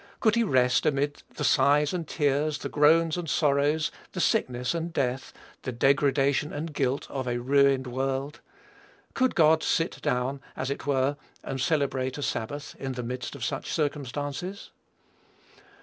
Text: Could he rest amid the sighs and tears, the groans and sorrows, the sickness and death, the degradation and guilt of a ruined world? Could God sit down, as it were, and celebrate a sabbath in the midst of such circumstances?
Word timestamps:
Could 0.19 0.33
he 0.33 0.41
rest 0.43 0.87
amid 0.87 1.21
the 1.35 1.43
sighs 1.43 1.93
and 1.93 2.07
tears, 2.07 2.57
the 2.57 2.69
groans 2.69 3.17
and 3.17 3.29
sorrows, 3.29 3.91
the 4.13 4.19
sickness 4.19 4.73
and 4.73 4.91
death, 4.91 5.31
the 5.61 5.71
degradation 5.71 6.51
and 6.51 6.73
guilt 6.73 7.05
of 7.11 7.27
a 7.27 7.37
ruined 7.39 7.85
world? 7.85 8.39
Could 9.13 9.35
God 9.35 9.61
sit 9.61 10.01
down, 10.01 10.41
as 10.55 10.71
it 10.71 10.87
were, 10.87 11.17
and 11.43 11.61
celebrate 11.61 12.17
a 12.17 12.23
sabbath 12.23 12.75
in 12.79 12.93
the 12.93 13.03
midst 13.03 13.35
of 13.35 13.43
such 13.45 13.71
circumstances? 13.71 14.71